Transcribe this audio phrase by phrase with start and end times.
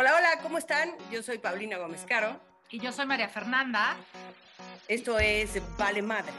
[0.00, 0.94] Hola, hola, ¿cómo están?
[1.12, 2.40] Yo soy Paulina Gómez Caro.
[2.70, 3.98] Y yo soy María Fernanda.
[4.88, 6.34] Esto es Vale Madres.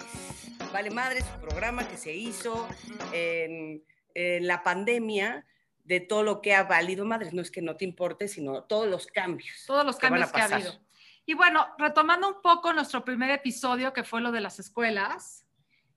[0.73, 2.67] Vale Madres, un programa que se hizo
[3.13, 3.83] en,
[4.15, 5.45] en la pandemia
[5.83, 7.33] de todo lo que ha valido madres.
[7.33, 9.63] No es que no te importe, sino todos los cambios.
[9.67, 10.73] Todos los que cambios a que ha habido.
[11.27, 15.45] Y bueno, retomando un poco nuestro primer episodio, que fue lo de las escuelas,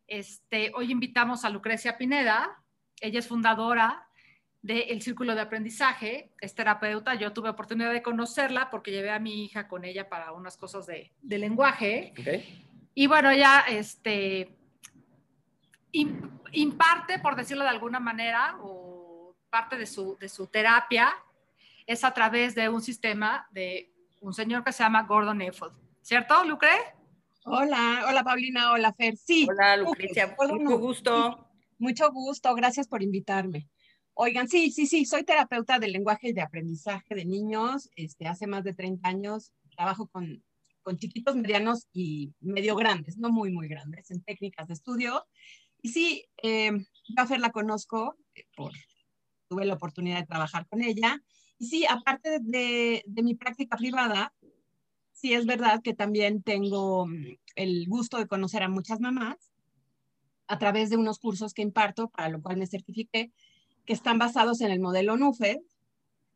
[0.07, 2.63] este, hoy invitamos a Lucrecia Pineda.
[3.01, 4.07] Ella es fundadora
[4.65, 7.15] del Círculo de Aprendizaje, es terapeuta.
[7.17, 10.87] Yo tuve oportunidad de conocerla porque llevé a mi hija con ella para unas cosas
[10.87, 12.15] de, de lenguaje.
[12.19, 12.29] ¿ok?
[12.95, 14.57] Y bueno, ella este,
[15.93, 21.13] im- imparte, por decirlo de alguna manera, o parte de su, de su terapia
[21.87, 25.69] es a través de un sistema de un señor que se llama Gordon Eiffel.
[26.01, 26.71] ¿Cierto, Lucre?
[27.45, 29.15] Hola, hola Paulina, hola Fer.
[29.19, 31.49] Sí, Hola, Lucrecia, perdón, mucho gusto.
[31.77, 33.69] mucho gusto, gracias por invitarme.
[34.17, 37.91] Oigan, sí, sí, sí, soy terapeuta del lenguaje y de aprendizaje de niños.
[37.97, 40.45] Este, hace más de 30 años trabajo con,
[40.83, 45.27] con chiquitos, medianos y medio grandes, no muy, muy grandes, en técnicas de estudio.
[45.83, 46.71] Y sí, eh,
[47.39, 48.71] la conozco, eh, por,
[49.49, 51.21] tuve la oportunidad de trabajar con ella.
[51.59, 54.33] Y sí, aparte de, de mi práctica privada,
[55.13, 59.53] sí es verdad que también tengo mm, el gusto de conocer a muchas mamás
[60.47, 63.33] a través de unos cursos que imparto, para lo cual me certifiqué,
[63.85, 65.59] que están basados en el modelo NUFED,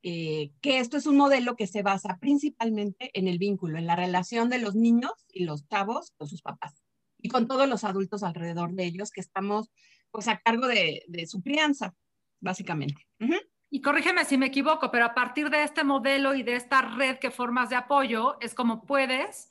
[0.03, 3.97] eh, que esto es un modelo que se basa principalmente en el vínculo, en la
[3.97, 6.83] relación de los niños y los chavos con sus papás
[7.21, 9.71] y con todos los adultos alrededor de ellos que estamos
[10.11, 11.95] pues a cargo de, de su crianza,
[12.41, 13.07] básicamente.
[13.21, 13.35] Ujú.
[13.71, 17.19] Y corrígeme si me equivoco, pero a partir de este modelo y de esta red
[17.19, 19.51] que formas de apoyo, es como puedes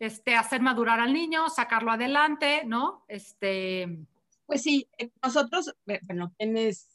[0.00, 3.04] este, hacer madurar al niño, sacarlo adelante, ¿no?
[3.06, 4.04] Este,
[4.46, 6.91] Pues sí, eh, nosotros, eh, bueno, quienes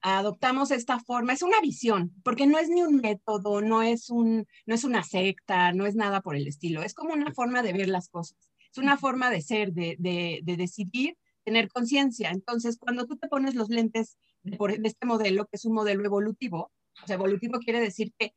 [0.00, 4.46] adoptamos esta forma, es una visión, porque no es ni un método, no es, un,
[4.66, 7.72] no es una secta, no es nada por el estilo, es como una forma de
[7.72, 8.38] ver las cosas,
[8.70, 12.30] es una forma de ser, de, de, de decidir, tener conciencia.
[12.30, 15.74] Entonces, cuando tú te pones los lentes de, por- de este modelo, que es un
[15.74, 16.70] modelo evolutivo,
[17.02, 18.34] o sea, evolutivo quiere decir que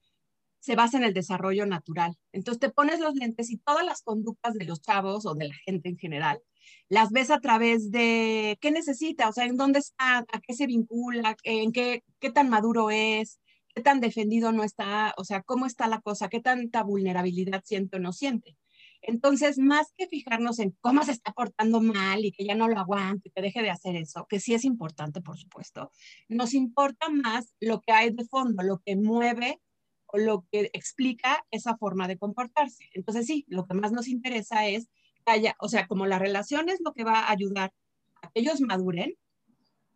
[0.59, 2.15] se basa en el desarrollo natural.
[2.31, 5.55] Entonces, te pones los lentes y todas las conductas de los chavos o de la
[5.65, 6.41] gente en general
[6.89, 10.67] las ves a través de qué necesita, o sea, en dónde está, a qué se
[10.67, 13.39] vincula, en qué, qué tan maduro es,
[13.73, 17.97] qué tan defendido no está, o sea, cómo está la cosa, qué tanta vulnerabilidad siente
[17.97, 18.57] o no siente.
[19.01, 22.79] Entonces, más que fijarnos en cómo se está portando mal y que ya no lo
[22.79, 25.91] aguante, que deje de hacer eso, que sí es importante, por supuesto,
[26.29, 29.59] nos importa más lo que hay de fondo, lo que mueve
[30.05, 32.89] o lo que explica esa forma de comportarse.
[32.93, 34.87] Entonces, sí, lo que más nos interesa es
[35.25, 37.73] haya, o sea, como la relación es lo que va a ayudar
[38.21, 39.15] a que ellos maduren,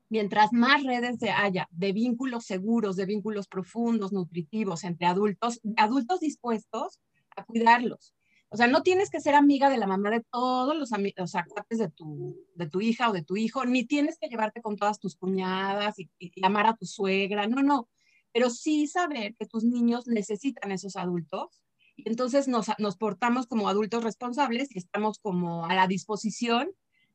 [0.09, 6.19] mientras más redes de haya de vínculos seguros, de vínculos profundos, nutritivos entre adultos, adultos
[6.19, 6.99] dispuestos
[7.35, 8.13] a cuidarlos.
[8.49, 11.27] O sea, no tienes que ser amiga de la mamá de todos los amigos, o
[11.27, 14.77] sea, de tu, de tu hija o de tu hijo, ni tienes que llevarte con
[14.77, 17.89] todas tus cuñadas y, y amar a tu suegra, no, no,
[18.31, 21.64] pero sí saber que tus niños necesitan esos adultos
[21.95, 26.71] y entonces nos, nos portamos como adultos responsables y estamos como a la disposición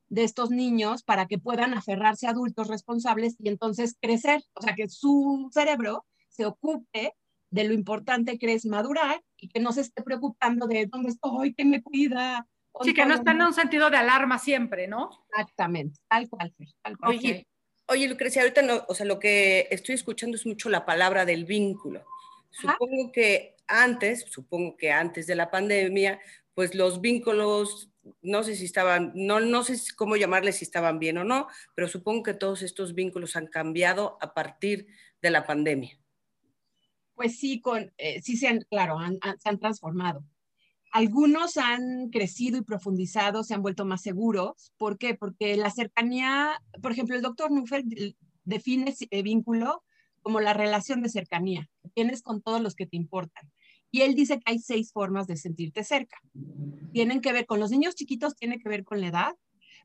[0.09, 4.75] de estos niños para que puedan aferrarse a adultos responsables y entonces crecer, o sea,
[4.75, 7.15] que su cerebro se ocupe
[7.51, 11.55] de lo importante que es madurar y que no se esté preocupando de dónde estoy,
[11.55, 12.47] quién me cuida.
[12.83, 15.11] sí, que no está en un sentido de alarma siempre, ¿no?
[15.31, 17.17] Exactamente, tal cual, tal cual.
[17.17, 17.47] Oye,
[17.87, 21.45] oye, Lucrecia, ahorita no, o sea, lo que estoy escuchando es mucho la palabra del
[21.45, 22.01] vínculo.
[22.65, 22.77] Ajá.
[22.79, 26.21] Supongo que antes, supongo que antes de la pandemia,
[26.55, 27.91] pues los vínculos,
[28.23, 31.89] no sé si estaban, no, no sé cómo llamarles si estaban bien o no, pero
[31.89, 34.89] supongo que todos estos vínculos han cambiado a partir
[35.23, 35.99] de la pandemia.
[37.15, 40.25] Pues sí, con, eh, sí se han, claro, han- han- se han transformado.
[40.93, 44.73] Algunos han crecido y profundizado, se han vuelto más seguros.
[44.79, 45.15] ¿Por qué?
[45.15, 48.15] Porque la cercanía, por ejemplo, el doctor Nuffel eh,
[48.45, 49.85] define eh, vínculo
[50.23, 53.51] como la relación de cercanía que tienes con todos los que te importan.
[53.91, 56.19] Y él dice que hay seis formas de sentirte cerca.
[56.93, 59.33] Tienen que ver con los niños chiquitos, tiene que ver con la edad,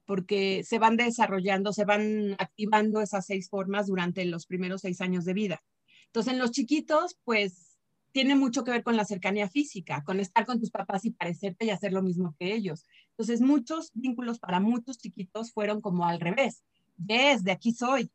[0.05, 5.25] porque se van desarrollando, se van activando esas seis formas durante los primeros seis años
[5.25, 5.63] de vida.
[6.07, 7.77] Entonces, en los chiquitos, pues
[8.11, 11.65] tiene mucho que ver con la cercanía física, con estar con tus papás y parecerte
[11.65, 12.85] y hacer lo mismo que ellos.
[13.09, 16.63] Entonces, muchos vínculos para muchos chiquitos fueron como al revés.
[16.95, 18.09] Ves, de aquí soy.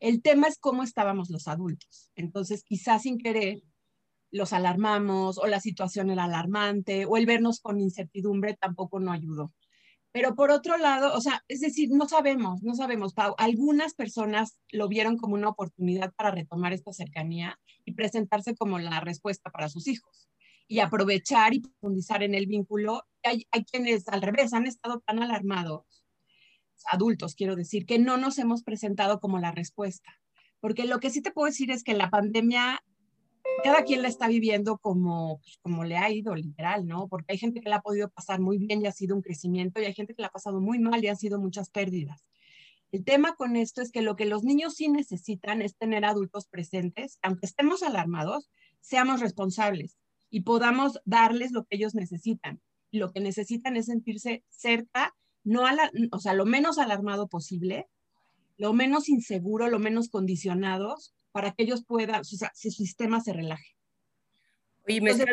[0.00, 2.10] El tema es cómo estábamos los adultos.
[2.14, 3.62] Entonces, quizás sin querer,
[4.34, 9.52] los alarmamos o la situación era alarmante o el vernos con incertidumbre tampoco no ayudó.
[10.10, 13.36] Pero por otro lado, o sea, es decir, no sabemos, no sabemos, Pau.
[13.38, 18.98] Algunas personas lo vieron como una oportunidad para retomar esta cercanía y presentarse como la
[18.98, 20.28] respuesta para sus hijos
[20.66, 23.04] y aprovechar y profundizar en el vínculo.
[23.22, 26.04] Hay, hay quienes al revés han estado tan alarmados,
[26.86, 30.10] adultos quiero decir, que no nos hemos presentado como la respuesta.
[30.58, 32.82] Porque lo que sí te puedo decir es que la pandemia
[33.62, 37.08] cada quien la está viviendo como, pues, como le ha ido, literal, ¿no?
[37.08, 39.80] Porque hay gente que la ha podido pasar muy bien y ha sido un crecimiento,
[39.80, 42.24] y hay gente que la ha pasado muy mal y han sido muchas pérdidas.
[42.92, 46.46] El tema con esto es que lo que los niños sí necesitan es tener adultos
[46.46, 49.98] presentes, aunque estemos alarmados, seamos responsables
[50.30, 52.60] y podamos darles lo que ellos necesitan.
[52.92, 55.74] Lo que necesitan es sentirse cerca, no a
[56.12, 57.88] o sea, lo menos alarmado posible,
[58.56, 63.20] lo menos inseguro, lo menos condicionados, para que ellos puedan, o sea, si su sistema
[63.20, 63.74] se relaje.
[64.86, 65.28] Oye, me, estás,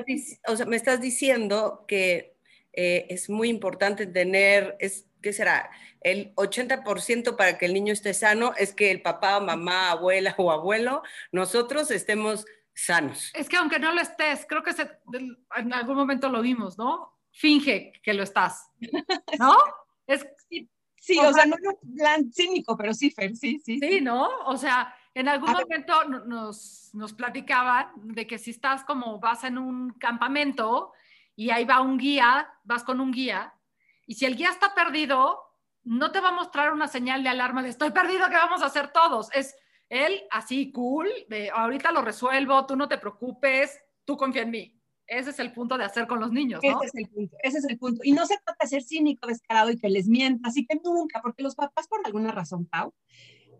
[0.47, 2.35] o sea, me estás diciendo que
[2.73, 5.69] eh, es muy importante tener, es, ¿qué será?
[5.99, 10.51] El 80% para que el niño esté sano es que el papá, mamá, abuela o
[10.51, 13.29] abuelo, nosotros estemos sanos.
[13.35, 17.15] Es que aunque no lo estés, creo que en algún momento lo vimos, ¿no?
[17.29, 18.71] Finge que lo estás,
[19.37, 19.55] ¿no?
[20.07, 20.25] Es,
[20.99, 23.79] sí, o, sea, no es un plan cínico, pero sí, Fer, sí, sí.
[23.79, 24.27] Sí, ¿no?
[24.45, 29.57] O sea, en algún momento nos, nos platicaban de que si estás como vas en
[29.57, 30.93] un campamento
[31.35, 33.53] y ahí va un guía, vas con un guía,
[34.05, 35.39] y si el guía está perdido,
[35.83, 38.65] no te va a mostrar una señal de alarma de estoy perdido, ¿qué vamos a
[38.65, 39.29] hacer todos?
[39.33, 39.55] Es
[39.89, 44.77] él así, cool, de ahorita lo resuelvo, tú no te preocupes, tú confía en mí.
[45.07, 46.81] Ese es el punto de hacer con los niños, ¿no?
[46.81, 48.01] Ese es el punto, ese es el punto.
[48.03, 51.21] Y no se trata de ser cínico, descarado y que les mienta, así que nunca,
[51.21, 52.93] porque los papás por alguna razón, Pau,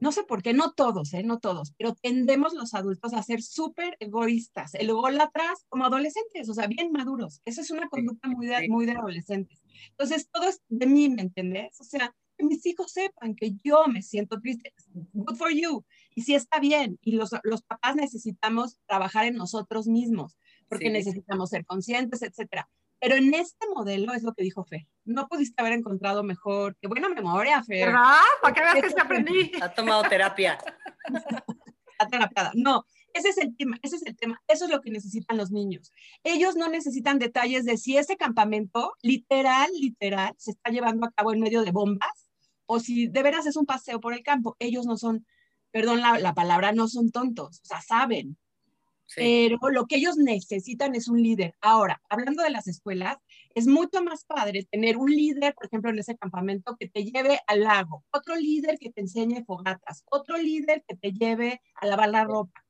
[0.01, 1.21] no sé por qué, no todos, ¿eh?
[1.23, 4.89] no todos, pero tendemos los adultos a ser súper egoístas, el
[5.21, 7.39] atrás como adolescentes, o sea, bien maduros.
[7.45, 9.61] Esa es una conducta muy de, muy de adolescentes.
[9.91, 11.79] Entonces, todo es de mí, ¿me entendés?
[11.79, 14.73] O sea, que mis hijos sepan que yo me siento triste.
[15.13, 15.85] Good for you.
[16.15, 16.97] Y sí está bien.
[17.03, 20.35] Y los, los papás necesitamos trabajar en nosotros mismos,
[20.67, 22.67] porque necesitamos ser conscientes, etcétera.
[23.01, 24.87] Pero en este modelo es lo que dijo Fe.
[25.05, 26.77] No pudiste haber encontrado mejor.
[26.79, 27.83] Qué buena memoria, Fe.
[27.87, 28.21] ¿Verdad?
[28.43, 29.51] Para que veas que se aprendí.
[29.59, 30.59] Ha tomado terapia.
[31.91, 32.51] Está terapiada.
[32.53, 34.39] No, ese es el tema, ese es el tema.
[34.47, 35.91] Eso es lo que necesitan los niños.
[36.23, 41.33] Ellos no necesitan detalles de si ese campamento, literal, literal, se está llevando a cabo
[41.33, 42.29] en medio de bombas
[42.67, 44.55] o si de veras es un paseo por el campo.
[44.59, 45.25] Ellos no son,
[45.71, 47.61] perdón la, la palabra, no son tontos.
[47.63, 48.37] O sea, saben,
[49.15, 51.55] pero lo que ellos necesitan es un líder.
[51.61, 53.17] Ahora, hablando de las escuelas,
[53.55, 57.39] es mucho más padre tener un líder, por ejemplo, en ese campamento que te lleve
[57.47, 62.09] al lago, otro líder que te enseñe fogatas, otro líder que te lleve a lavar
[62.09, 62.63] la ropa.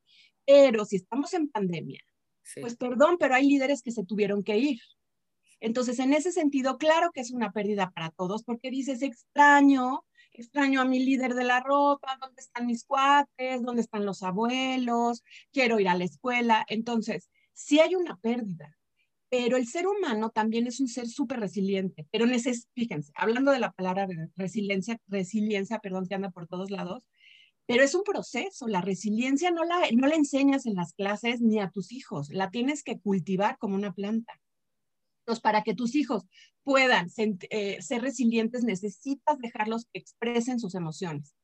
[0.46, 2.02] Pero si estamos en pandemia,
[2.60, 4.80] pues perdón, pero hay líderes que se tuvieron que ir.
[5.60, 10.04] Entonces, en ese sentido, claro que es una pérdida para todos, porque dices, extraño
[10.34, 13.62] extraño a mi líder de la ropa, ¿dónde están mis cuates?
[13.64, 15.24] ¿Dónde están los abuelos?
[15.52, 16.66] Quiero ir a la escuela.
[16.68, 18.78] Entonces, sí hay una pérdida,
[19.30, 22.08] pero el ser humano también es un ser súper resiliente.
[22.12, 22.26] Pero
[22.74, 27.04] fíjense, hablando de la palabra resiliencia, resiliencia, perdón, que anda por todos lados,
[27.66, 28.68] pero es un proceso.
[28.68, 32.50] La resiliencia no la, no la enseñas en las clases ni a tus hijos, la
[32.50, 34.41] tienes que cultivar como una planta.
[35.22, 36.26] Entonces, para que tus hijos
[36.64, 41.36] puedan eh, ser resilientes, necesitas dejarlos que expresen sus emociones.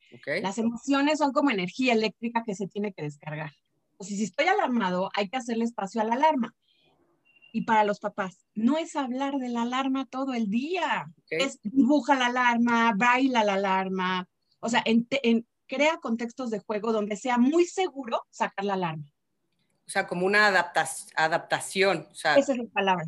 [0.42, 3.54] Las emociones son como energía eléctrica que se tiene que descargar.
[3.92, 6.56] Entonces, si estoy alarmado, hay que hacerle espacio a la alarma.
[7.52, 11.12] Y para los papás, no es hablar de la alarma todo el día.
[11.30, 14.30] Es dibuja la alarma, baila la alarma.
[14.60, 14.84] O sea,
[15.68, 19.12] crea contextos de juego donde sea muy seguro sacar la alarma.
[19.86, 22.08] O sea, como una adaptación.
[22.12, 23.06] Esa es la palabra.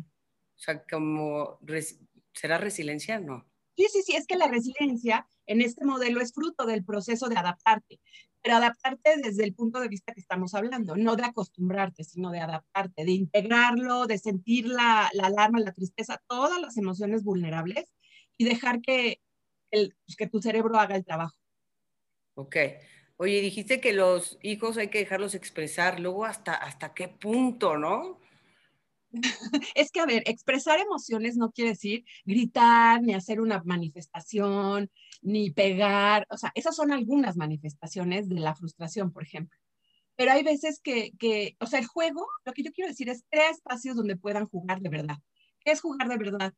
[0.60, 1.58] O sea, como,
[2.34, 3.18] ¿será resiliencia?
[3.18, 3.46] No.
[3.78, 7.38] Sí, sí, sí, es que la resiliencia en este modelo es fruto del proceso de
[7.38, 7.98] adaptarte,
[8.42, 12.40] pero adaptarte desde el punto de vista que estamos hablando, no de acostumbrarte, sino de
[12.40, 17.90] adaptarte, de integrarlo, de sentir la, la alarma, la tristeza, todas las emociones vulnerables
[18.36, 19.22] y dejar que,
[19.70, 21.38] el, pues, que tu cerebro haga el trabajo.
[22.34, 22.56] Ok.
[23.16, 28.20] Oye, dijiste que los hijos hay que dejarlos expresar, luego hasta, hasta qué punto, ¿no?
[29.74, 34.90] es que, a ver, expresar emociones no quiere decir gritar, ni hacer una manifestación,
[35.22, 36.26] ni pegar.
[36.30, 39.58] O sea, esas son algunas manifestaciones de la frustración, por ejemplo.
[40.16, 43.24] Pero hay veces que, que, o sea, el juego, lo que yo quiero decir es
[43.30, 45.16] crear espacios donde puedan jugar de verdad.
[45.60, 46.52] ¿Qué es jugar de verdad?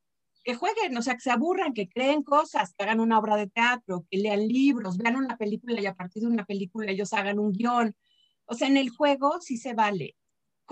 [0.45, 3.47] Que jueguen, o sea, que se aburran, que creen cosas, que hagan una obra de
[3.49, 7.39] teatro, que lean libros, vean una película y a partir de una película ellos hagan
[7.39, 7.95] un guion.
[8.47, 10.17] O sea, en el juego sí se vale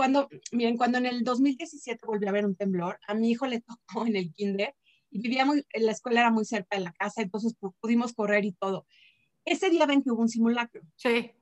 [0.01, 3.61] cuando, miren, cuando en el 2017 volvió a haber un temblor, a mi hijo le
[3.61, 4.75] tocó en el kinder
[5.11, 8.87] y vivíamos, la escuela era muy cerca de la casa, entonces pudimos correr y todo.
[9.45, 10.81] Ese día ven que hubo un simulacro.
[10.97, 11.33] Sí.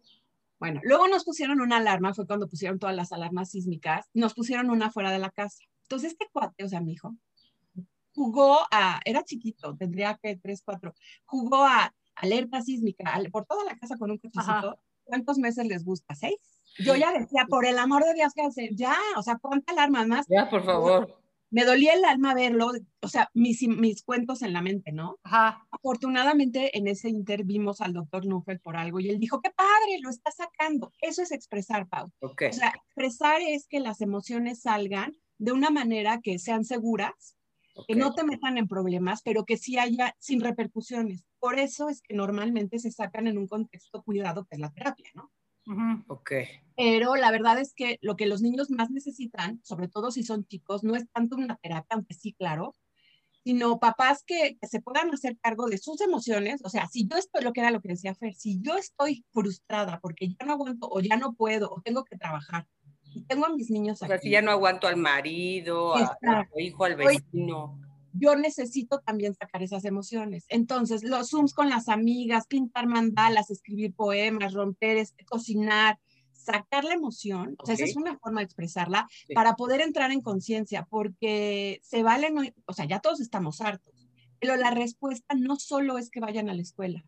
[0.59, 4.71] Bueno, luego nos pusieron una alarma, fue cuando pusieron todas las alarmas sísmicas, nos pusieron
[4.71, 5.59] una fuera de la casa.
[5.83, 7.15] Entonces este cuate, o sea, mi hijo,
[8.13, 10.95] jugó a, era chiquito, tendría que tres, cuatro,
[11.27, 14.81] jugó a alerta sísmica por toda la casa con un cochecito.
[15.05, 16.17] ¿Cuántos meses les gusta?
[16.17, 16.58] ¿Seis?
[16.79, 18.71] Yo ya decía, por el amor de Dios, ¿qué hacer?
[18.75, 20.27] Ya, o sea, ¿cuántas alarmas más?
[20.29, 21.19] Ya, por favor
[21.51, 22.71] me dolía el alma verlo,
[23.01, 25.19] o sea, mis, mis cuentos en la mente, ¿no?
[25.23, 25.67] Ajá.
[25.71, 29.99] Afortunadamente en ese inter vimos al doctor Nuffel por algo y él dijo, qué padre,
[30.03, 30.93] lo está sacando.
[31.01, 32.13] Eso es expresar, Pau.
[32.21, 32.51] Okay.
[32.51, 37.37] O sea, expresar es que las emociones salgan de una manera que sean seguras,
[37.87, 41.25] que no te metan en problemas, pero que sí haya sin repercusiones.
[41.39, 45.09] Por eso es que normalmente se sacan en un contexto cuidado, que es la terapia,
[45.15, 45.31] ¿no?
[46.07, 46.33] Ok.
[46.77, 50.47] Pero la verdad es que lo que los niños más necesitan, sobre todo si son
[50.47, 52.75] chicos, no es tanto una terapia, aunque sí, claro,
[53.45, 56.61] sino papás que, se puedan hacer cargo de sus emociones.
[56.65, 59.25] O sea, si yo estoy, lo que era lo que decía Fer, si yo estoy
[59.33, 62.67] frustrada porque ya no aguanto o ya no puedo o tengo que trabajar
[63.15, 66.85] y tengo a mis niños o sea, si ya no aguanto al marido, al hijo,
[66.85, 67.81] al vecino
[68.13, 70.45] yo necesito también sacar esas emociones.
[70.49, 75.99] Entonces, los Zooms con las amigas, pintar mandalas, escribir poemas, romper, este, cocinar,
[76.33, 80.23] sacar la emoción, o sea, esa es una forma de expresarla para poder entrar en
[80.23, 82.33] conciencia, porque se vale,
[82.65, 84.09] o sea, ya todos estamos hartos,
[84.41, 87.05] pero la respuesta no solo es que vayan a la escuela.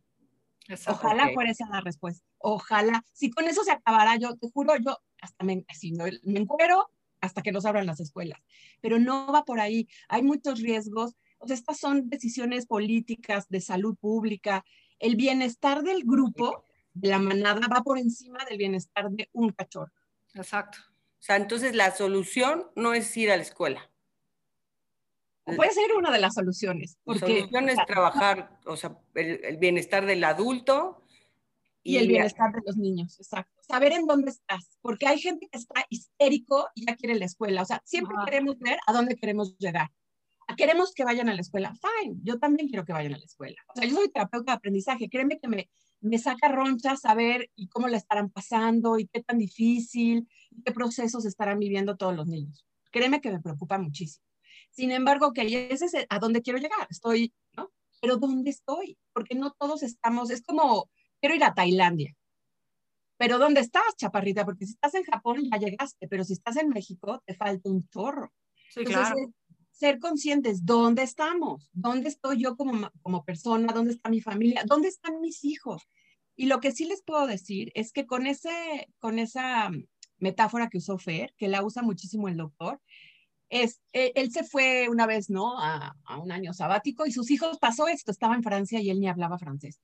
[0.86, 2.24] Ojalá fuera esa la respuesta.
[2.38, 3.04] Ojalá.
[3.12, 6.90] Si con eso se acabara, yo te juro, yo hasta me, si no, me encuero
[7.20, 8.40] hasta que nos abran las escuelas.
[8.80, 9.88] Pero no va por ahí.
[10.08, 11.16] Hay muchos riesgos.
[11.38, 14.64] O sea, estas son decisiones políticas de salud pública.
[14.98, 19.92] El bienestar del grupo, de la manada, va por encima del bienestar de un cachorro.
[20.34, 20.78] Exacto.
[20.88, 23.90] O sea, entonces la solución no es ir a la escuela.
[25.44, 26.98] Puede ser una de las soluciones.
[27.04, 31.02] la solución es trabajar, o sea, el bienestar del adulto
[31.82, 33.62] y, el bienestar de los niños, exacto.
[33.66, 37.62] Saber en dónde estás, porque hay gente que está histérico y ya quiere la escuela.
[37.62, 39.88] O sea, siempre queremos ver a dónde queremos llegar.
[40.56, 41.72] Queremos que vayan a la escuela.
[41.74, 43.56] Fine, yo también quiero que vayan a la escuela.
[43.68, 45.08] O sea, yo soy terapeuta de aprendizaje.
[45.08, 45.70] Créeme que me,
[46.00, 50.28] me saca roncha saber y cómo la estarán pasando y qué tan difícil,
[50.64, 52.66] qué procesos estarán viviendo todos los niños.
[52.90, 54.26] Créeme que me preocupa muchísimo.
[54.70, 56.86] Sin embargo, que ese es a dónde quiero llegar.
[56.90, 57.70] Estoy, ¿no?
[58.00, 58.98] Pero ¿dónde estoy?
[59.12, 62.14] Porque no todos estamos, es como quiero ir a Tailandia.
[63.16, 64.44] Pero ¿dónde estás, chaparrita?
[64.46, 67.86] Porque si estás en Japón ya llegaste, pero si estás en México te falta un
[67.88, 68.32] chorro.
[68.70, 69.14] Sí, claro.
[69.72, 71.68] ser conscientes, ¿dónde estamos?
[71.72, 73.72] ¿Dónde estoy yo como, como persona?
[73.72, 74.62] ¿Dónde está mi familia?
[74.66, 75.82] ¿Dónde están mis hijos?
[76.34, 79.70] Y lo que sí les puedo decir es que con, ese, con esa
[80.16, 82.80] metáfora que usó Fer, que la usa muchísimo el doctor,
[83.50, 85.60] es, eh, él se fue una vez, ¿no?
[85.60, 89.00] A, a, un año sabático y sus hijos pasó esto, estaba en Francia y él
[89.00, 89.80] ni hablaba francés.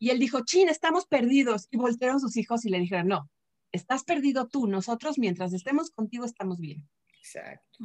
[0.00, 1.68] Y él dijo, chin, estamos perdidos.
[1.70, 3.30] Y voltearon sus hijos y le dijeron, no,
[3.70, 6.88] estás perdido tú, nosotros mientras estemos contigo estamos bien.
[7.18, 7.84] Exacto.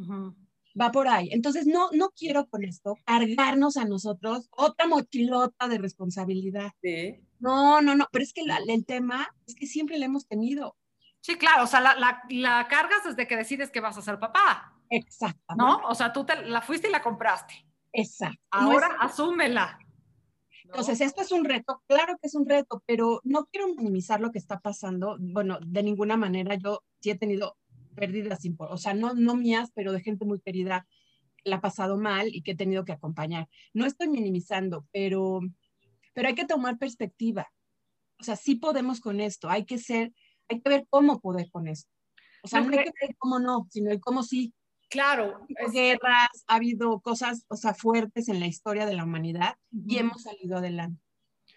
[0.79, 1.29] Va por ahí.
[1.31, 6.71] Entonces, no, no quiero con esto cargarnos a nosotros otra mochilota de responsabilidad.
[6.81, 7.19] Sí.
[7.39, 10.75] No, no, no, pero es que el tema es que siempre la hemos tenido.
[11.19, 14.19] Sí, claro, o sea, la, la, la, cargas desde que decides que vas a ser
[14.19, 14.73] papá.
[14.89, 15.55] Exacto.
[15.57, 15.81] ¿No?
[15.87, 17.65] O sea, tú te, la fuiste y la compraste.
[17.91, 18.39] Exacto.
[18.51, 19.79] Ahora asúmela.
[20.65, 24.31] Entonces, esto es un reto, claro que es un reto, pero no quiero minimizar lo
[24.31, 25.17] que está pasando.
[25.19, 27.57] Bueno, de ninguna manera, yo sí he tenido
[27.95, 30.87] pérdidas, o sea, no, no mías, pero de gente muy querida
[31.37, 33.47] que la ha pasado mal y que he tenido que acompañar.
[33.73, 35.39] No estoy minimizando, pero,
[36.13, 37.47] pero hay que tomar perspectiva.
[38.19, 40.13] O sea, sí podemos con esto, hay que ser,
[40.49, 41.89] hay que ver cómo poder con esto.
[42.43, 44.53] O sea, no, hay que ver cómo no, sino el cómo sí.
[44.89, 45.45] Claro.
[45.59, 49.97] Ha guerras, ha habido cosas, o sea, fuertes en la historia de la humanidad y
[49.97, 51.01] hemos salido adelante.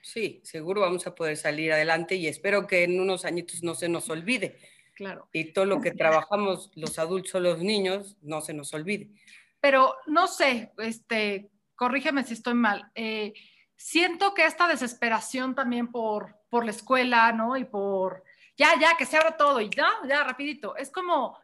[0.02, 3.88] Sí, seguro vamos a poder salir adelante y espero que en unos añitos no se
[3.88, 4.58] nos olvide.
[4.94, 5.28] Claro.
[5.32, 9.11] Y todo lo que trabajamos los adultos o los niños no se nos olvide.
[9.61, 12.90] Pero no sé, este, corrígeme si estoy mal.
[12.94, 13.32] Eh,
[13.76, 17.56] siento que esta desesperación también por, por la escuela, ¿no?
[17.56, 18.25] Y por,
[18.56, 20.76] ya, ya, que se abra todo y ya, ya, rapidito.
[20.76, 21.38] Es como,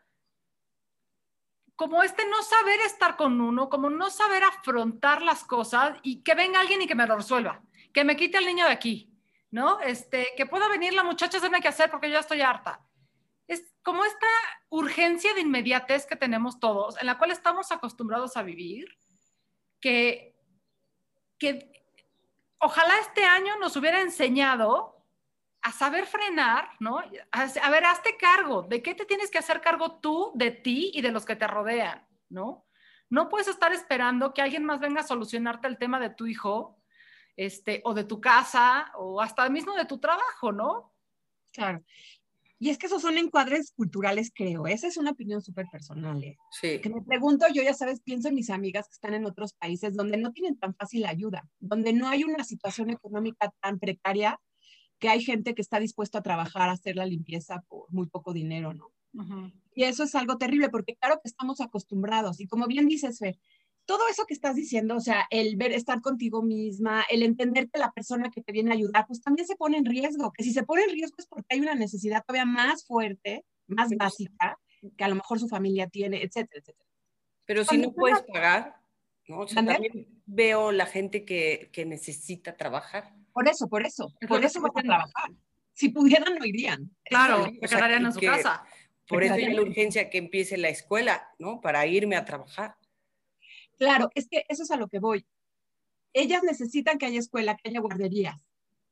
[1.76, 6.34] como este no saber estar con uno, como no saber afrontar las cosas y que
[6.34, 7.62] venga alguien y que me lo resuelva,
[7.92, 9.12] que me quite al niño de aquí,
[9.50, 9.80] ¿no?
[9.80, 12.80] Este, que pueda venir la muchacha a hacerme qué hacer porque yo ya estoy harta.
[13.46, 14.26] Es como esta
[14.70, 18.86] urgencia de inmediatez que tenemos todos, en la cual estamos acostumbrados a vivir,
[19.80, 20.34] que,
[21.38, 21.84] que
[22.58, 25.03] ojalá este año nos hubiera enseñado
[25.64, 26.98] a saber frenar, ¿no?
[27.32, 28.62] A, ver, hazte cargo.
[28.62, 31.46] ¿De qué te tienes que hacer cargo tú, de ti y de los que te
[31.46, 32.66] rodean, ¿no?
[33.08, 36.82] No puedes estar esperando que alguien más venga a solucionarte el tema de tu hijo,
[37.34, 40.92] este, o de tu casa, o hasta mismo de tu trabajo, ¿no?
[41.50, 41.82] Claro.
[42.58, 44.66] Y es que esos son encuadres culturales, creo.
[44.66, 46.22] Esa es una opinión súper personal.
[46.22, 46.36] ¿eh?
[46.50, 46.78] Sí.
[46.78, 49.96] Que me pregunto, yo ya sabes, pienso en mis amigas que están en otros países
[49.96, 54.38] donde no tienen tan fácil ayuda, donde no hay una situación económica tan precaria
[54.98, 58.32] que hay gente que está dispuesta a trabajar, a hacer la limpieza por muy poco
[58.32, 58.90] dinero, ¿no?
[59.74, 62.40] Y eso es algo terrible porque claro que estamos acostumbrados.
[62.40, 63.38] Y como bien dices, Fer,
[63.84, 67.78] todo eso que estás diciendo, o sea, el ver, estar contigo misma, el entender que
[67.78, 70.52] la persona que te viene a ayudar, pues también se pone en riesgo, que si
[70.52, 74.58] se pone en riesgo es porque hay una necesidad todavía más fuerte, más básica,
[74.96, 76.90] que a lo mejor su familia tiene, etcétera, etcétera.
[77.44, 78.76] Pero si no puedes pagar,
[79.28, 79.40] ¿no?
[79.40, 83.14] O sea, también veo la gente que, que, necesita trabajar.
[83.34, 85.30] Por eso, por eso, por, eso van a trabajar.
[85.72, 86.88] Si pudieran, no irían.
[87.04, 88.64] Claro, se quedarían en su casa.
[89.08, 91.60] Por eso hay la urgencia que empiece la escuela, ¿no?
[91.60, 92.76] Para irme a trabajar.
[93.76, 95.26] Claro, es que eso es a lo que voy.
[96.12, 98.40] Ellas necesitan que haya escuela, que haya guarderías,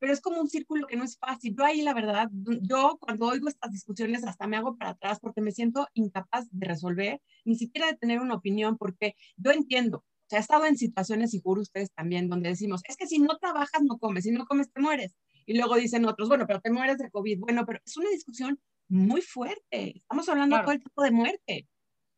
[0.00, 1.54] pero es como un círculo que no es fácil.
[1.56, 5.40] Yo ahí, la verdad, yo cuando oigo estas discusiones hasta me hago para atrás porque
[5.40, 10.38] me siento incapaz de resolver, ni siquiera de tener una opinión, porque yo entiendo, sea,
[10.38, 13.82] he estado en situaciones, y juro ustedes también, donde decimos, es que si no trabajas,
[13.82, 15.14] no comes, si no comes, te mueres.
[15.44, 17.40] Y luego dicen otros, bueno, pero te mueres de COVID.
[17.40, 18.58] Bueno, pero es una discusión
[18.88, 19.98] muy fuerte.
[19.98, 21.68] Estamos hablando de todo el tipo de muerte,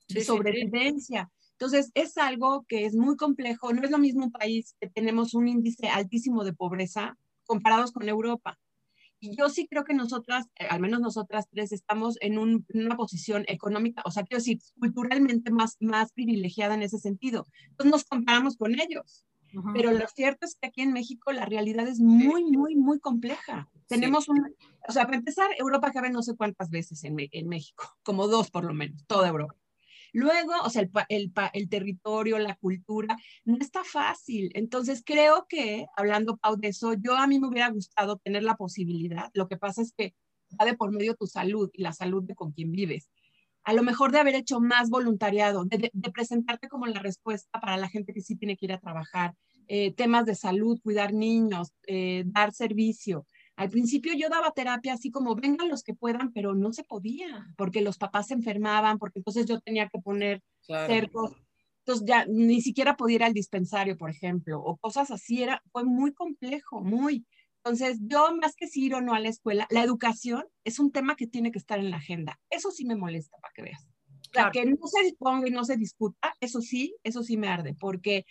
[0.09, 1.31] de sobrevivencia.
[1.53, 3.73] Entonces, es algo que es muy complejo.
[3.73, 7.17] No es lo mismo un país que tenemos un índice altísimo de pobreza
[7.47, 8.59] comparados con Europa.
[9.25, 13.45] Y yo sí creo que nosotras, eh, al menos nosotras tres, estamos en, una posición
[13.49, 17.47] económica, o sea, quiero decir, culturalmente más, más privilegiada en ese sentido.
[17.71, 19.25] Entonces nos comparamos con ellos.
[19.73, 23.71] Pero lo cierto es que aquí en México la realidad es muy, muy, muy compleja.
[23.87, 24.53] Tenemos un,
[24.89, 28.51] o sea, para empezar, Europa cabe no sé cuántas veces en, en México, como dos
[28.51, 29.55] por lo menos, toda Europa.
[30.15, 34.53] Luego, o sea, el, el, territorio, la cultura, no está fácil.
[34.55, 38.55] Entonces, creo que, hablando, Pau, de eso, yo a mí me hubiera gustado tener la
[38.57, 39.29] posibilidad.
[39.35, 40.15] Lo que pasa es que
[40.59, 43.11] va de por medio tu salud y la salud de con quien vives.
[43.65, 47.89] A lo mejor de haber hecho más voluntariado, de, presentarte como la respuesta para la
[47.89, 49.35] gente que sí tiene que ir a trabajar,
[49.67, 53.27] eh, temas de salud, cuidar niños, eh, dar servicio.
[53.57, 57.47] Al principio yo daba terapia así como vengan los que puedan, pero no se podía,
[57.57, 61.33] porque los papás se enfermaban, porque entonces yo tenía que poner cercos.
[61.87, 65.85] Entonces ya ni siquiera podía ir al dispensario, por ejemplo, o cosas así, era, fue
[65.85, 67.27] muy complejo, muy.
[67.63, 70.91] Entonces yo más que si ir o no a la escuela, la educación es un
[70.91, 72.41] tema que tiene que estar en la agenda.
[72.51, 73.87] Eso sí me molesta, para que veas.
[74.31, 74.51] Claro.
[74.51, 78.27] que no se disponga y no se discuta, eso sí, eso sí me arde, porque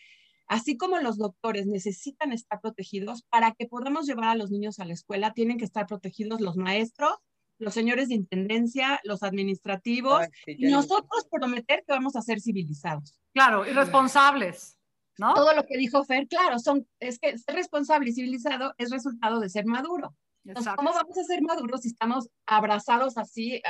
[0.47, 4.85] Así como los doctores necesitan estar protegidos, para que podamos llevar a los niños a
[4.85, 7.13] la escuela, tienen que estar protegidos los maestros,
[7.59, 13.17] los señores de intendencia, los administrativos, y nosotros prometer que vamos a ser civilizados.
[13.33, 14.77] Claro, y responsables.
[15.17, 15.33] ¿No?
[15.35, 19.39] Todo lo que dijo Fer, claro, son, es que ser responsable y civilizado es resultado
[19.39, 20.15] de ser maduro.
[20.43, 23.61] Entonces, ¿cómo vamos a ser maduros si estamos abrazados así,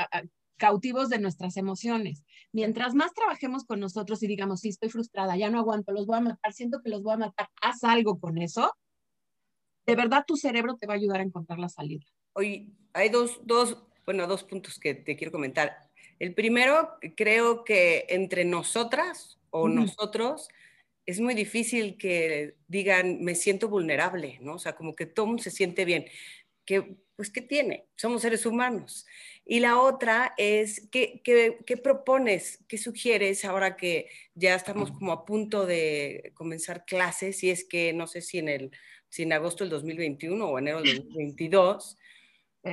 [0.58, 2.24] cautivos de nuestras emociones.
[2.52, 6.18] Mientras más trabajemos con nosotros y digamos, sí, estoy frustrada, ya no aguanto, los voy
[6.18, 8.72] a matar, siento que los voy a matar, haz algo con eso,
[9.86, 12.06] de verdad tu cerebro te va a ayudar a encontrar la salida.
[12.34, 15.90] Hoy hay dos, dos, bueno, dos puntos que te quiero comentar.
[16.20, 20.48] El primero, creo que entre nosotras o nosotros
[21.06, 24.56] es muy difícil que digan, me siento vulnerable, ¿no?
[24.56, 26.06] O sea, como que todo mundo se siente bien.
[26.66, 27.88] Que, pues, ¿qué tiene?
[27.96, 29.06] Somos seres humanos.
[29.46, 32.64] Y la otra es, ¿qué, qué, propones?
[32.68, 37.44] ¿Qué sugieres ahora que ya estamos como a punto de comenzar clases?
[37.44, 38.72] Y es que no sé si en, el,
[39.10, 41.98] si en agosto del 2021 o enero del 2022,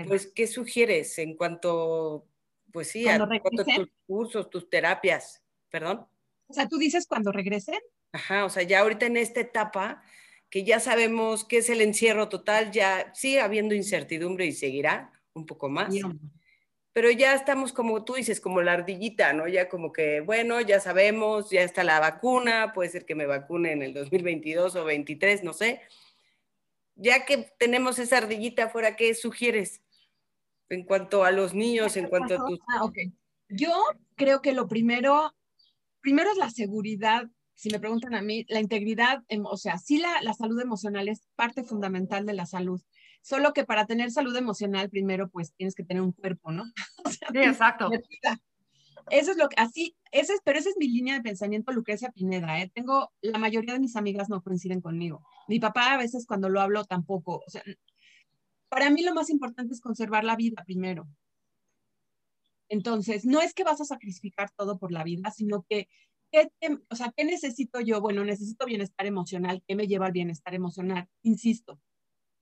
[0.06, 2.28] pues, ¿qué sugieres en cuanto,
[2.72, 5.42] pues sí, a, tus cursos, tus terapias?
[5.70, 6.06] ¿Perdón?
[6.46, 7.80] O sea, tú dices cuando regresen.
[8.12, 10.02] Ajá, o sea, ya ahorita en esta etapa
[10.50, 15.46] que ya sabemos qué es el encierro total, ya sigue habiendo incertidumbre y seguirá un
[15.46, 15.94] poco más
[16.92, 19.46] pero ya estamos como tú dices, como la ardillita, ¿no?
[19.46, 23.72] Ya como que, bueno, ya sabemos, ya está la vacuna, puede ser que me vacune
[23.72, 25.81] en el 2022 o 23, no sé.
[26.96, 29.83] Ya que tenemos esa ardillita afuera, ¿qué sugieres
[30.68, 32.59] en cuanto a los niños, en cuanto a tus...
[32.68, 32.98] Ah, ok.
[33.48, 33.72] Yo
[34.16, 35.35] creo que lo primero,
[36.00, 37.24] primero es la seguridad,
[37.55, 41.29] si me preguntan a mí, la integridad, o sea, sí la, la salud emocional es
[41.37, 42.81] parte fundamental de la salud
[43.22, 46.64] Solo que para tener salud emocional, primero, pues tienes que tener un cuerpo, ¿no?
[47.33, 47.90] sí, exacto.
[49.11, 52.12] Eso es lo que, así, ese es, pero esa es mi línea de pensamiento, Lucrecia
[52.12, 52.70] Pineda, ¿eh?
[52.74, 55.24] Tengo, la mayoría de mis amigas no coinciden conmigo.
[55.48, 57.62] Mi papá a veces cuando lo hablo tampoco, o sea,
[58.68, 61.09] para mí lo más importante es conservar la vida primero.
[62.68, 65.88] Entonces, no es que vas a sacrificar todo por la vida, sino que
[66.30, 66.50] ¿qué,
[66.88, 68.00] o sea, ¿qué necesito yo?
[68.00, 69.62] Bueno, necesito bienestar emocional.
[69.66, 71.09] ¿Qué me lleva al bienestar emocional?
[71.22, 71.80] Insisto,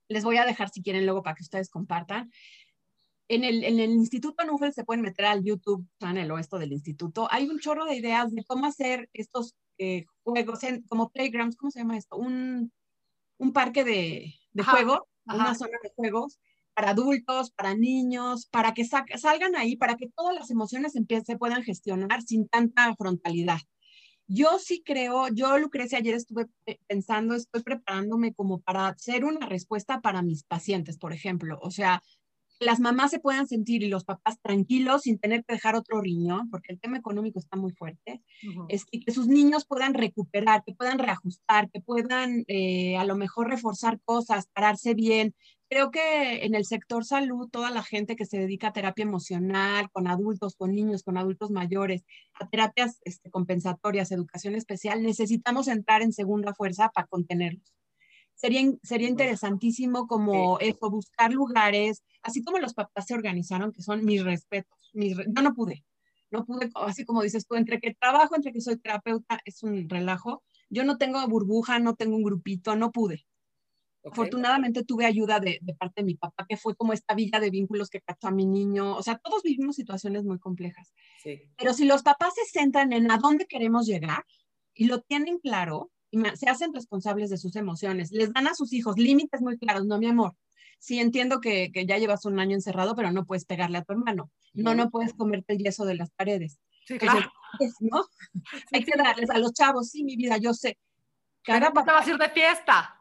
[0.09, 2.31] les voy a dejar si quieren luego para que ustedes compartan.
[3.29, 6.73] En el, en el Instituto Nufel se pueden meter al YouTube channel o esto del
[6.73, 7.27] instituto.
[7.31, 11.71] Hay un chorro de ideas de cómo hacer estos eh, juegos en, como playgrounds, ¿cómo
[11.71, 12.17] se llama esto?
[12.17, 12.71] Un,
[13.37, 16.39] un parque de, de juego, una zona de juegos
[16.73, 21.61] para adultos, para niños, para que salgan ahí, para que todas las emociones se puedan
[21.61, 23.59] gestionar sin tanta frontalidad.
[24.31, 26.45] Yo sí creo, yo Lucrecia ayer estuve
[26.85, 31.57] pensando, estoy preparándome como para hacer una respuesta para mis pacientes, por ejemplo.
[31.63, 32.03] O sea,
[32.59, 36.49] las mamás se puedan sentir y los papás tranquilos sin tener que dejar otro riñón,
[36.51, 38.21] porque el tema económico está muy fuerte,
[38.67, 43.15] es, y que sus niños puedan recuperar, que puedan reajustar, que puedan eh, a lo
[43.15, 45.33] mejor reforzar cosas, pararse bien.
[45.69, 49.89] Creo que en el sector salud, toda la gente que se dedica a terapia emocional,
[49.91, 52.03] con adultos, con niños, con adultos mayores,
[52.39, 57.73] a terapias este, compensatorias, educación especial, necesitamos entrar en segunda fuerza para contenerlos
[58.39, 64.05] sería, sería interesantísimo como eso, buscar lugares, así como los papás se organizaron, que son
[64.05, 64.91] mis respetos.
[64.93, 65.83] Mis yo no pude,
[66.31, 69.89] no pude, así como dices tú, entre que trabajo, entre que soy terapeuta, es un
[69.89, 70.41] relajo.
[70.69, 73.25] Yo no tengo burbuja, no tengo un grupito, no pude.
[74.03, 77.49] Afortunadamente tuve ayuda de, de, parte de mi papá, que fue como esta villa de
[77.49, 78.95] vínculos que cachó a mi niño.
[78.95, 80.93] O sea, todos vivimos situaciones muy complejas.
[81.21, 81.41] Sí.
[81.57, 84.25] Pero si los papás se centran en a dónde queremos llegar
[84.73, 88.73] y lo tienen claro, y se hacen responsables de sus emociones, les dan a sus
[88.73, 90.35] hijos límites muy claros, no mi amor.
[90.79, 93.91] Sí, entiendo que, que, ya llevas un año encerrado, pero no puedes pegarle a tu
[93.91, 94.31] hermano.
[94.53, 96.57] No, no puedes comerte el yeso de las paredes.
[96.85, 97.31] Sí, claro.
[97.81, 98.05] ¿no?
[98.71, 100.77] Hay que darles a los chavos, sí, mi vida, yo sé.
[101.43, 102.98] Cada papá va a ir de fiesta.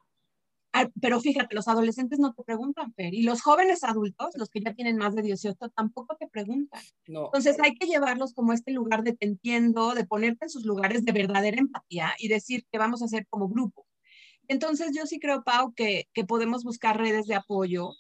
[0.73, 4.61] Ah, pero fíjate, los adolescentes no te preguntan, Fer, y los jóvenes adultos, los que
[4.61, 6.83] ya tienen más de 18, tampoco te preguntan.
[7.07, 11.05] Entonces hay que llevarlos como este lugar de te entiendo, de ponerte en sus lugares
[11.05, 13.87] de verdadera empatía y decir que vamos a hacer como grupo.
[14.47, 17.93] Entonces yo sí creo, Pau, que, que podemos buscar redes de apoyo.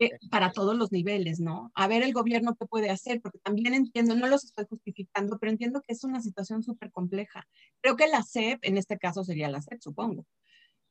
[0.00, 1.70] Eh, para todos los niveles, ¿no?
[1.76, 5.52] A ver el gobierno qué puede hacer, porque también entiendo, no los estoy justificando, pero
[5.52, 7.46] entiendo que es una situación súper compleja.
[7.80, 10.26] Creo que la SEP, en este caso sería la SEP, supongo,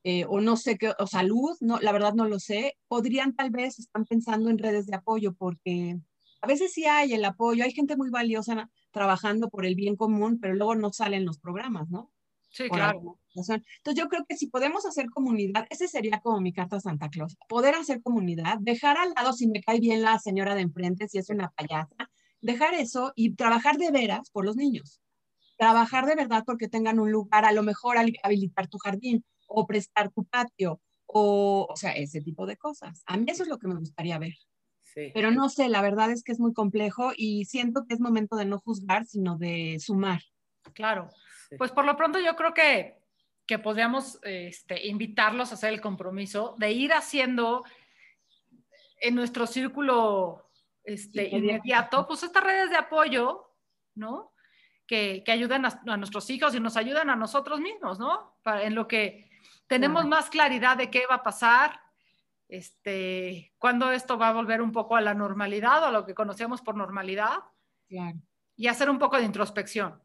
[0.04, 3.50] eh, o no sé qué, o salud, no, la verdad no lo sé, podrían tal
[3.50, 5.98] vez, están pensando en redes de apoyo, porque
[6.42, 10.38] a veces sí hay el apoyo, hay gente muy valiosa trabajando por el bien común,
[10.40, 12.12] pero luego no salen los programas, ¿no?
[12.50, 13.18] Sí, claro.
[13.34, 13.62] Entonces
[13.96, 17.36] yo creo que si podemos hacer comunidad, ese sería como mi carta a Santa Claus,
[17.48, 21.18] poder hacer comunidad, dejar al lado si me cae bien la señora de enfrente, si
[21.18, 22.10] es una payasa,
[22.42, 25.00] dejar eso y trabajar de veras por los niños.
[25.56, 30.10] Trabajar de verdad porque tengan un lugar, a lo mejor habilitar tu jardín, o prestar
[30.10, 33.02] tu patio, o, o sea, ese tipo de cosas.
[33.06, 34.34] A mí eso es lo que me gustaría ver.
[34.80, 35.10] Sí.
[35.12, 38.36] Pero no sé, la verdad es que es muy complejo y siento que es momento
[38.36, 40.20] de no juzgar, sino de sumar.
[40.72, 41.08] Claro.
[41.58, 42.98] Pues por lo pronto yo creo que,
[43.46, 47.64] que podríamos este, invitarlos a hacer el compromiso de ir haciendo
[49.00, 50.50] en nuestro círculo
[50.84, 53.50] este, inmediato, pues estas redes de apoyo,
[53.94, 54.32] ¿no?
[54.86, 58.36] Que, que ayudan a, a, nuestros hijos y nos ayudan a nosotros mismos, ¿no?
[58.42, 59.30] Para, en lo que
[59.66, 61.80] tenemos más claridad de qué va a pasar,
[62.48, 66.14] este, cuándo esto va a volver un poco a la normalidad o a lo que
[66.14, 67.38] conocemos por normalidad.
[68.56, 70.00] Y hacer un poco de introspección.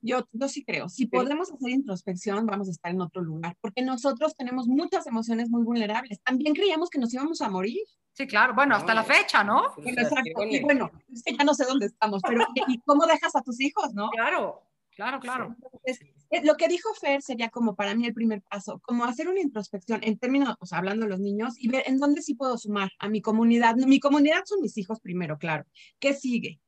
[0.00, 3.80] Yo, yo sí creo, si podemos hacer introspección, vamos a estar en otro lugar, porque
[3.80, 6.20] nosotros tenemos muchas emociones muy vulnerables.
[6.20, 7.80] También creíamos que nos íbamos a morir.
[8.12, 9.72] Sí, claro, bueno, hasta la fecha, ¿no?
[9.78, 10.44] exacto.
[10.44, 13.58] Y bueno, es que ya no sé dónde estamos, pero ¿y cómo dejas a tus
[13.60, 14.10] hijos, no?
[14.10, 14.62] Claro.
[14.94, 15.56] Claro, claro.
[15.84, 19.40] Eh, lo que dijo Fer sería como para mí el primer paso, como hacer una
[19.40, 22.56] introspección en términos, o sea, hablando de los niños y ver en dónde sí puedo
[22.58, 23.74] sumar a mi comunidad.
[23.76, 25.64] Mi comunidad son mis hijos primero, claro.
[25.98, 26.60] ¿Qué sigue?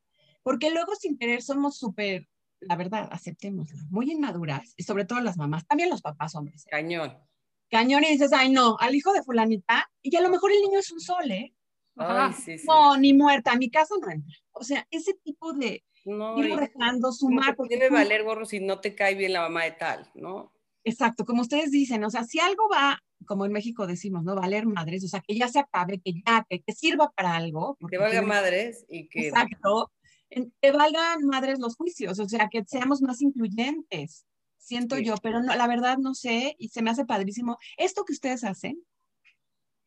[0.43, 2.29] Porque luego sin querer somos súper,
[2.61, 6.65] la verdad, aceptémoslo, muy inmaduras, y sobre todo las mamás, también los papás hombres.
[6.71, 7.17] Cañón.
[7.69, 10.79] Cañón y dices, ay no, al hijo de fulanita, y a lo mejor el niño
[10.79, 11.53] es un sol, ¿eh?
[11.97, 12.67] Ay, sí, sí.
[12.69, 14.37] No, ni muerta, a mi casa no entra.
[14.53, 17.57] O sea, ese tipo de, no, ir dejando sumar.
[17.57, 20.53] Porque debe valer gorro si no te cae bien la mamá de tal, ¿no?
[20.85, 24.37] Exacto, como ustedes dicen, o sea, si algo va, como en México decimos, ¿no?
[24.37, 27.77] Valer madres, o sea, que ya se acabe, que ya, que, que sirva para algo.
[27.90, 29.29] Que valga madres y que...
[29.29, 29.92] Exacto,
[30.31, 34.27] que valgan madres los juicios, o sea, que seamos más incluyentes,
[34.59, 37.59] siento yo, pero no, la verdad no sé, y se me hace padrísimo.
[37.77, 38.83] Esto que ustedes hacen,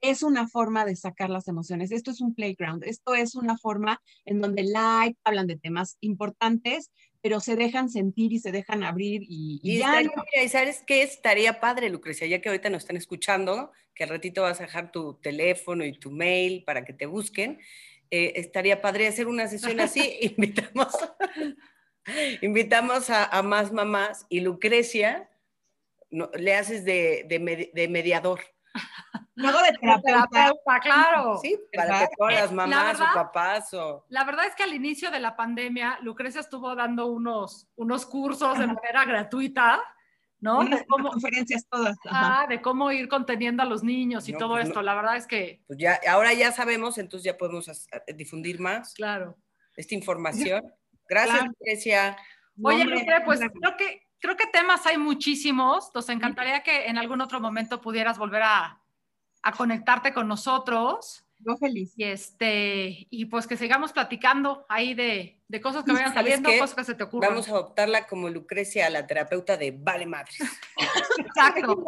[0.01, 1.91] es una forma de sacar las emociones.
[1.91, 6.91] Esto es un playground, esto es una forma en donde live hablan de temas importantes,
[7.21, 10.01] pero se dejan sentir y se dejan abrir y, y, ya.
[10.01, 12.27] y ¿sabes qué estaría padre, Lucrecia?
[12.27, 15.97] Ya que ahorita nos están escuchando, que al ratito vas a dejar tu teléfono y
[15.97, 17.59] tu mail para que te busquen.
[18.11, 20.93] Eh, estaría padre hacer una sesión así, invitamos
[22.41, 25.29] invitamos a, más mamás y Lucrecia
[26.09, 27.25] le haces de,
[27.73, 28.39] de mediador.
[29.39, 30.79] Luego de terapeuta.
[30.81, 31.39] claro.
[31.41, 34.05] Sí, para que todas las mamás o papás o...
[34.09, 38.59] La verdad es que al inicio de la pandemia, Lucrecia estuvo dando unos, unos cursos
[38.59, 39.81] de manera gratuita,
[40.41, 40.63] ¿no?
[40.63, 41.97] de cómo, conferencias todas.
[42.09, 44.81] Ah, de cómo ir conteniendo a los niños y todo pues esto.
[44.81, 45.63] La verdad es que...
[45.67, 47.69] Pues ya, ahora ya sabemos, entonces ya podemos
[48.13, 48.93] difundir más.
[48.93, 49.37] Claro.
[49.77, 50.61] Esta información.
[51.07, 52.17] Gracias, Lucrecia.
[52.61, 55.91] Oye, Lucrecia, pues creo que, creo que temas hay muchísimos.
[55.95, 58.81] Nos encantaría que en algún otro momento pudieras volver a
[59.43, 61.25] a conectarte con nosotros.
[61.39, 61.93] Yo feliz.
[61.95, 66.75] Y, este, y pues que sigamos platicando ahí de, de cosas que vayan saliendo, cosas
[66.75, 67.31] que se te ocurran.
[67.31, 70.37] Vamos a adoptarla como Lucrecia, la terapeuta de Vale Madres.
[71.17, 71.83] Exacto.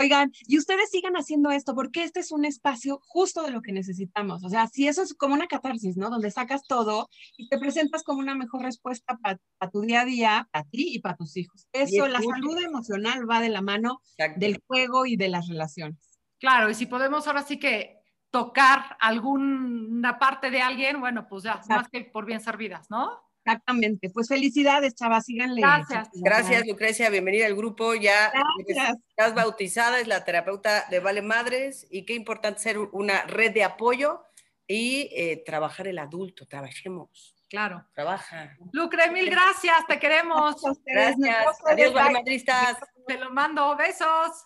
[0.00, 3.72] Oigan, y ustedes sigan haciendo esto, porque este es un espacio justo de lo que
[3.72, 4.42] necesitamos.
[4.42, 6.08] O sea, si eso es como una catarsis, ¿no?
[6.08, 9.38] Donde sacas todo y te presentas como una mejor respuesta para
[9.70, 11.68] tu día a día, para ti y para tus hijos.
[11.72, 14.00] Eso, la salud emocional va de la mano
[14.36, 16.11] del juego y de las relaciones.
[16.42, 21.60] Claro, y si podemos ahora sí que tocar alguna parte de alguien, bueno, pues ya,
[21.68, 23.16] más que por bien servidas, ¿no?
[23.44, 24.10] Exactamente.
[24.10, 25.60] Pues felicidades, chavas, síganle.
[25.60, 26.08] Gracias.
[26.14, 27.10] Gracias, Lucrecia.
[27.10, 27.94] Bienvenida al grupo.
[27.94, 28.32] Ya
[28.66, 33.62] estás bautizada, es la terapeuta de Vale Madres y qué importante ser una red de
[33.62, 34.24] apoyo
[34.66, 36.48] y eh, trabajar el adulto.
[36.48, 37.36] Trabajemos.
[37.48, 37.86] Claro.
[37.94, 38.56] Trabaja.
[38.72, 40.60] Lucre, mil gracias, te queremos.
[40.84, 41.46] Gracias.
[41.66, 42.78] Adiós, Vale Madristas.
[43.06, 43.76] Te lo mando.
[43.76, 44.44] Besos.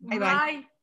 [0.00, 0.18] bye.
[0.18, 0.73] bye.